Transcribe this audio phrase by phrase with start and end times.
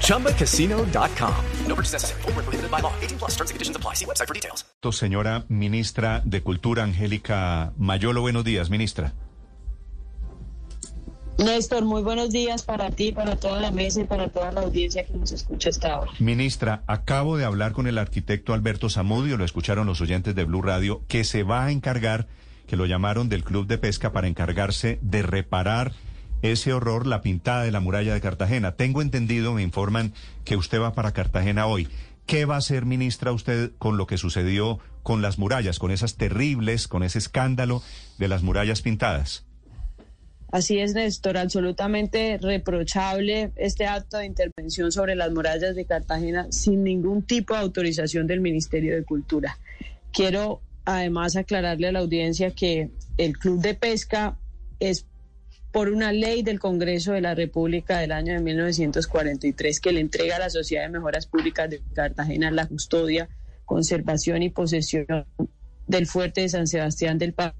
[0.00, 1.34] ChumbaCasino.com.
[1.66, 2.22] No purchase necessary.
[2.22, 2.92] Full prohibited by law.
[3.02, 3.94] 18 plus terms and conditions apply.
[3.94, 4.64] See website for details.
[4.92, 9.14] Señora Ministra de Cultura, Angélica Mayolo, buenos días, ministra.
[11.38, 15.04] Néstor, muy buenos días para ti, para toda la mesa y para toda la audiencia
[15.04, 16.12] que nos escucha hasta ahora.
[16.20, 20.62] Ministra, acabo de hablar con el arquitecto Alberto Zamudio, lo escucharon los oyentes de Blue
[20.62, 22.28] Radio, que se va a encargar,
[22.68, 25.92] que lo llamaron del Club de Pesca para encargarse de reparar
[26.52, 28.76] ese horror, la pintada de la muralla de Cartagena.
[28.76, 30.12] Tengo entendido, me informan,
[30.44, 31.88] que usted va para Cartagena hoy.
[32.26, 36.16] ¿Qué va a hacer, ministra, usted con lo que sucedió con las murallas, con esas
[36.16, 37.82] terribles, con ese escándalo
[38.18, 39.46] de las murallas pintadas?
[40.52, 46.84] Así es, Néstor, absolutamente reprochable este acto de intervención sobre las murallas de Cartagena sin
[46.84, 49.58] ningún tipo de autorización del Ministerio de Cultura.
[50.12, 54.36] Quiero además aclararle a la audiencia que el Club de Pesca
[54.78, 55.06] es
[55.74, 60.36] por una ley del Congreso de la República del año de 1943 que le entrega
[60.36, 63.28] a la Sociedad de Mejoras Públicas de Cartagena la custodia,
[63.64, 65.26] conservación y posesión
[65.88, 67.54] del fuerte de San Sebastián del Paz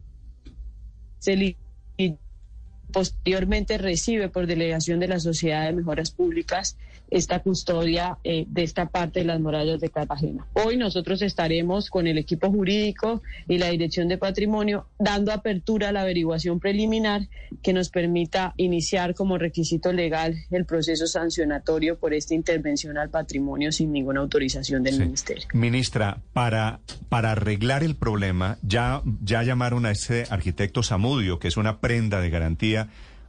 [2.94, 6.76] posteriormente recibe por delegación de la Sociedad de Mejoras Públicas
[7.10, 10.46] esta custodia eh, de esta parte de las murallas de Cartagena.
[10.54, 15.92] Hoy nosotros estaremos con el equipo jurídico y la Dirección de Patrimonio dando apertura a
[15.92, 17.28] la averiguación preliminar
[17.62, 23.70] que nos permita iniciar como requisito legal el proceso sancionatorio por esta intervención al patrimonio
[23.70, 25.46] sin ninguna autorización del Ministerio.
[25.52, 31.56] Ministra, para, para arreglar el problema, ya, ya llamaron a ese arquitecto Samudio, que es
[31.56, 32.83] una prenda de garantía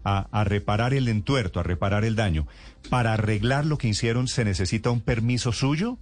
[0.06, 2.48] a, reparar el entuerto, a reparar el daño.
[2.90, 5.98] ¿Para arreglar lo que hicieron se necesita un permiso suyo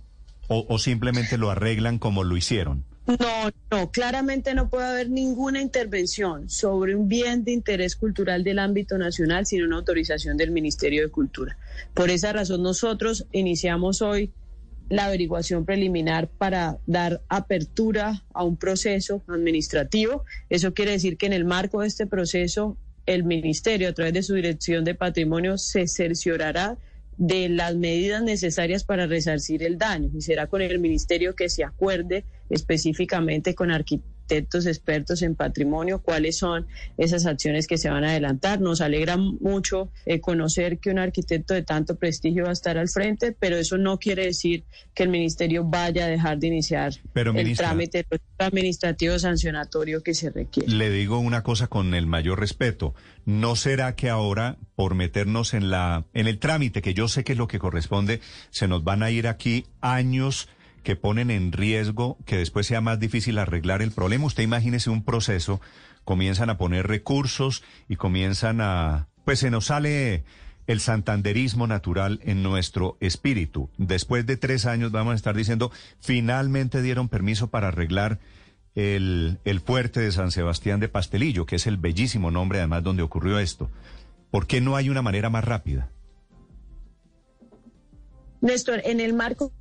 [0.49, 2.83] o, simplemente lo arreglan como lo hicieron?
[3.07, 8.59] No, no, claramente no puede haber ninguna intervención sobre un bien de interés cultural del
[8.59, 11.57] ámbito nacional sin una autorización del Ministerio de Cultura.
[11.93, 14.31] Por esa razón nosotros iniciamos hoy
[14.89, 20.23] la averiguación preliminar para dar apertura a un proceso administrativo.
[20.49, 24.23] Eso quiere decir que en el marco de este proceso el ministerio, a través de
[24.23, 26.77] su dirección de patrimonio, se cerciorará
[27.17, 30.09] de las medidas necesarias para resarcir el daño.
[30.13, 36.01] Y será con el ministerio que se acuerde específicamente con arquitectos arquitectos expertos en patrimonio
[36.01, 36.65] cuáles son
[36.97, 38.59] esas acciones que se van a adelantar.
[38.61, 42.89] Nos alegra mucho eh, conocer que un arquitecto de tanto prestigio va a estar al
[42.89, 44.63] frente, pero eso no quiere decir
[44.95, 48.05] que el ministerio vaya a dejar de iniciar el trámite
[48.39, 50.73] administrativo sancionatorio que se requiere.
[50.73, 52.95] Le digo una cosa con el mayor respeto.
[53.25, 57.33] ¿No será que ahora, por meternos en la en el trámite, que yo sé que
[57.33, 58.19] es lo que corresponde,
[58.49, 60.49] se nos van a ir aquí años?
[60.83, 64.25] Que ponen en riesgo que después sea más difícil arreglar el problema.
[64.25, 65.61] Usted imagínese un proceso,
[66.03, 70.23] comienzan a poner recursos y comienzan a, pues se nos sale
[70.67, 73.69] el santanderismo natural en nuestro espíritu.
[73.77, 78.19] Después de tres años vamos a estar diciendo, finalmente dieron permiso para arreglar
[78.75, 83.03] el, el fuerte de San Sebastián de Pastelillo, que es el bellísimo nombre además donde
[83.03, 83.69] ocurrió esto.
[84.31, 85.89] ¿Por qué no hay una manera más rápida?
[88.41, 89.53] Néstor, en el marco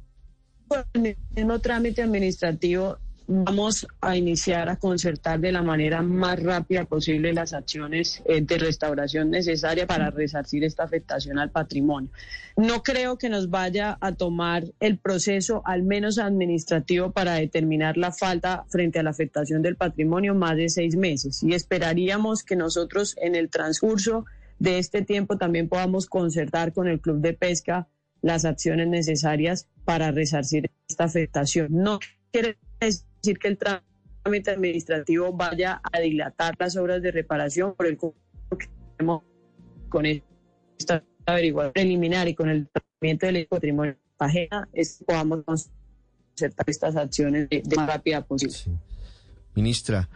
[0.94, 7.32] el mismo trámite administrativo vamos a iniciar a concertar de la manera más rápida posible
[7.32, 12.10] las acciones eh, de restauración necesarias para resarcir esta afectación al patrimonio.
[12.56, 18.12] No creo que nos vaya a tomar el proceso, al menos administrativo, para determinar la
[18.12, 21.42] falta frente a la afectación del patrimonio más de seis meses.
[21.42, 24.26] Y esperaríamos que nosotros en el transcurso
[24.58, 27.88] de este tiempo también podamos concertar con el Club de Pesca
[28.22, 31.68] las acciones necesarias para resarcir esta afectación.
[31.70, 31.98] No
[32.30, 37.98] quiere decir que el trámite administrativo vaya a dilatar las obras de reparación, por el
[39.88, 46.96] con esta averiguación preliminar y con el tratamiento del patrimonio ajena, es podamos concertar estas
[46.96, 48.56] acciones de, más rápida posible.
[49.54, 50.08] Ministra,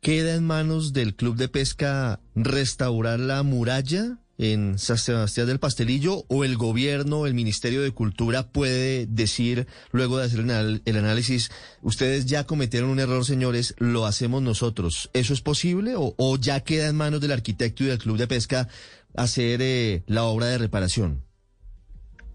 [0.00, 4.18] ¿queda en manos del Club de Pesca restaurar la muralla?
[4.38, 10.18] En San Sebastián del Pastelillo o el gobierno, el Ministerio de Cultura puede decir, luego
[10.18, 11.50] de hacer el, análisis,
[11.82, 15.10] ustedes ya cometieron un error, señores, lo hacemos nosotros.
[15.12, 18.68] ¿Eso es posible o, ya queda en manos del arquitecto y del club de pesca
[19.14, 21.24] hacer eh, la obra de reparación?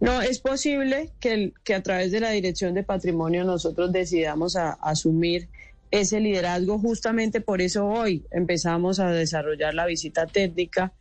[0.01, 5.47] No, es posible que, que a través de la Dirección de Patrimonio nosotros decidamos asumir
[5.91, 6.77] ese liderazgo.
[6.77, 10.91] Justamente por eso hoy empezamos a desarrollar la visita técnica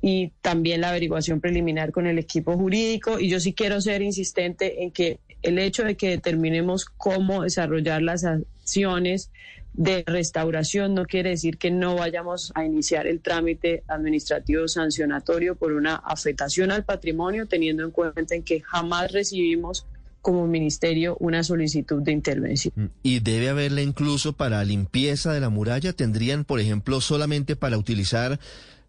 [0.00, 3.18] y también la averiguación preliminar con el equipo jurídico.
[3.18, 8.02] Y yo sí quiero ser insistente en que el hecho de que determinemos cómo desarrollar
[8.02, 9.30] las acciones
[9.72, 15.72] de restauración no quiere decir que no vayamos a iniciar el trámite administrativo sancionatorio por
[15.72, 19.86] una afectación al patrimonio, teniendo en cuenta en que jamás recibimos
[20.20, 22.72] como ministerio una solicitud de intervención.
[22.74, 25.92] Mm, y debe haberla incluso para limpieza de la muralla.
[25.92, 28.40] Tendrían, por ejemplo, solamente para utilizar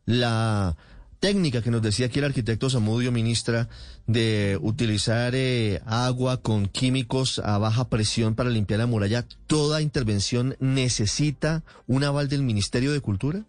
[0.05, 0.75] la
[1.19, 3.69] técnica que nos decía aquí el arquitecto Zamudio, ministra,
[4.07, 10.55] de utilizar eh, agua con químicos a baja presión para limpiar la muralla, ¿toda intervención
[10.59, 13.45] necesita un aval del Ministerio de Cultura?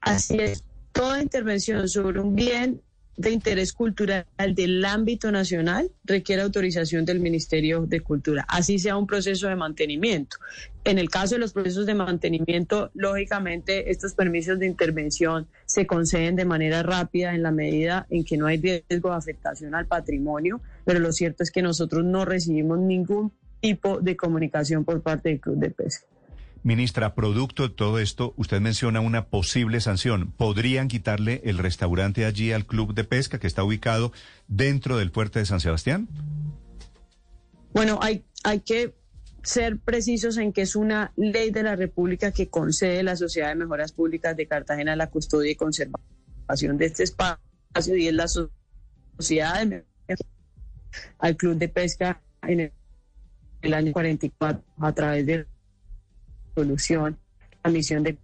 [0.00, 2.82] Así es, toda intervención sobre un bien
[3.20, 4.24] de interés cultural
[4.54, 10.38] del ámbito nacional requiere autorización del Ministerio de Cultura, así sea un proceso de mantenimiento.
[10.84, 16.34] En el caso de los procesos de mantenimiento, lógicamente estos permisos de intervención se conceden
[16.34, 20.62] de manera rápida en la medida en que no hay riesgo de afectación al patrimonio,
[20.86, 25.40] pero lo cierto es que nosotros no recibimos ningún tipo de comunicación por parte del
[25.40, 26.06] Club de Pesca.
[26.62, 30.30] Ministra, producto de todo esto, usted menciona una posible sanción.
[30.32, 34.12] ¿Podrían quitarle el restaurante allí al club de pesca que está ubicado
[34.46, 36.08] dentro del puerto de San Sebastián?
[37.72, 38.94] Bueno, hay, hay que
[39.42, 43.54] ser precisos en que es una ley de la República que concede la Sociedad de
[43.54, 49.66] Mejoras Públicas de Cartagena la custodia y conservación de este espacio y es la Sociedad
[49.66, 49.84] de
[51.18, 52.72] al Club de Pesca en el,
[53.62, 55.46] el año 44 a través de
[56.54, 57.18] solución
[57.62, 58.18] la misión de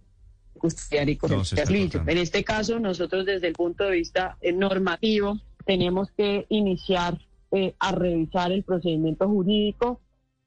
[0.57, 1.59] custodiar y corregir
[2.07, 7.19] En este caso, nosotros desde el punto de vista eh, normativo tenemos que iniciar
[7.51, 10.01] eh, a revisar el procedimiento jurídico,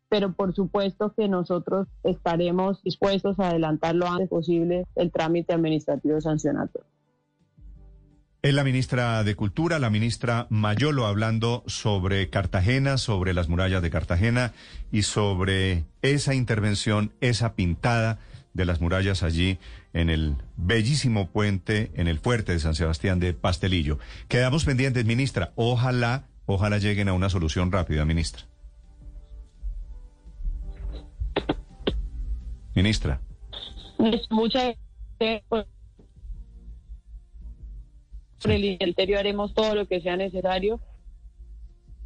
[0.08, 6.20] pero por supuesto que nosotros estaremos dispuestos a adelantar lo antes posible el trámite administrativo
[6.20, 6.89] sancionatorio.
[8.42, 13.90] Es la ministra de Cultura, la ministra Mayolo, hablando sobre Cartagena, sobre las murallas de
[13.90, 14.54] Cartagena
[14.90, 18.18] y sobre esa intervención, esa pintada
[18.54, 19.58] de las murallas allí
[19.92, 23.98] en el bellísimo puente, en el fuerte de San Sebastián de Pastelillo.
[24.28, 25.52] Quedamos pendientes, ministra.
[25.54, 28.44] Ojalá, ojalá lleguen a una solución rápida, ministra.
[32.74, 33.20] Ministra.
[34.30, 34.76] Muchas
[35.18, 35.79] gracias
[38.40, 40.80] sobre el interior haremos todo lo que sea necesario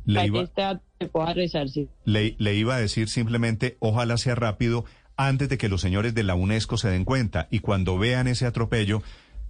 [0.07, 1.89] para que se pueda resarcir.
[2.05, 4.85] Le, le iba a decir simplemente, ojalá sea rápido
[5.17, 8.47] antes de que los señores de la UNESCO se den cuenta y cuando vean ese
[8.47, 9.03] atropello,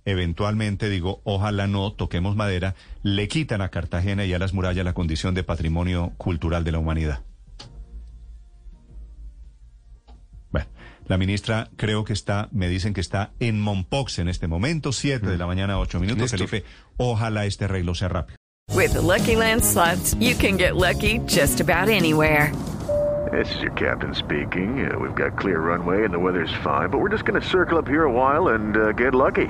[0.05, 4.93] eventualmente digo, ojalá no toquemos madera, le quitan a Cartagena y a las murallas la
[4.93, 7.21] condición de patrimonio cultural de la humanidad.
[11.07, 15.27] La ministra creo que está, me dicen que está en Mompox en este momento, 7
[15.27, 16.31] de la mañana, 8 minutos.
[16.31, 16.65] Felipe,
[16.97, 18.39] ojalá este arreglo sea rápido.
[18.73, 22.51] With Lucky Land slots, you can get lucky just about anywhere.
[23.31, 24.91] This is your captain speaking.
[24.91, 27.79] Uh, we've got clear runway and the weather's fine, but we're just going to circle
[27.79, 29.49] up here a while and uh, get lucky.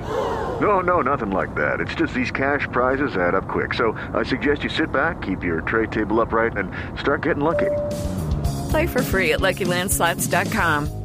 [0.59, 1.79] No, no, nothing like that.
[1.79, 3.73] It's just these cash prizes add up quick.
[3.73, 7.71] So I suggest you sit back, keep your tray table upright, and start getting lucky.
[8.69, 11.04] Play for free at LuckyLandSlots.com.